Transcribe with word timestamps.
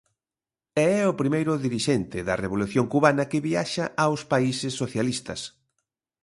E 0.85 0.87
é 1.01 1.03
o 1.11 1.17
primeiro 1.21 1.61
dirixente 1.65 2.19
da 2.27 2.39
Revolución 2.43 2.85
cubana 2.93 3.23
que 3.31 3.43
viaxa 3.49 3.85
aos 4.03 4.21
países 4.33 4.73
socialistas. 4.81 5.41